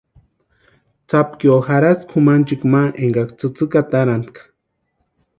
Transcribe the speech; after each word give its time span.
Tsapkio 1.07 1.57
jarhasti 1.67 2.05
kʼumanchikwa 2.09 2.67
ma 2.73 2.81
énkaksï 3.03 3.35
tsïtsïki 3.37 3.75
atarantakʼa. 3.81 4.41